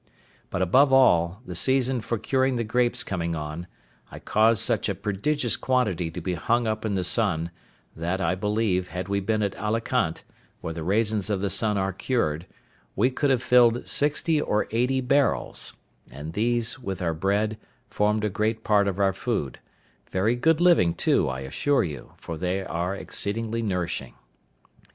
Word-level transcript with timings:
But 0.49 0.63
above 0.63 0.91
all, 0.91 1.43
the 1.45 1.53
season 1.53 2.01
for 2.01 2.17
curing 2.17 2.55
the 2.55 2.63
grapes 2.63 3.03
coming 3.03 3.35
on, 3.35 3.67
I 4.09 4.17
caused 4.17 4.63
such 4.63 4.89
a 4.89 4.95
prodigious 4.95 5.55
quantity 5.55 6.09
to 6.09 6.19
be 6.19 6.33
hung 6.33 6.65
up 6.65 6.83
in 6.85 6.95
the 6.95 7.03
sun, 7.03 7.51
that, 7.95 8.19
I 8.19 8.33
believe, 8.33 8.87
had 8.87 9.09
we 9.09 9.19
been 9.19 9.43
at 9.43 9.53
Alicant, 9.53 10.23
where 10.59 10.73
the 10.73 10.81
raisins 10.81 11.29
of 11.29 11.39
the 11.39 11.51
sun 11.51 11.77
are 11.77 11.93
cured, 11.93 12.47
we 12.95 13.11
could 13.11 13.29
have 13.29 13.43
filled 13.43 13.85
sixty 13.85 14.41
or 14.41 14.67
eighty 14.71 15.01
barrels; 15.01 15.75
and 16.09 16.33
these, 16.33 16.79
with 16.79 16.99
our 16.99 17.13
bread, 17.13 17.59
formed 17.87 18.23
a 18.25 18.29
great 18.29 18.63
part 18.63 18.87
of 18.87 18.97
our 18.97 19.13
food—very 19.13 20.35
good 20.35 20.59
living 20.59 20.95
too, 20.95 21.29
I 21.29 21.41
assure 21.41 21.83
you, 21.83 22.13
for 22.17 22.39
they 22.39 22.63
are 22.63 22.95
exceedingly 22.95 23.61
nourishing. 23.61 24.15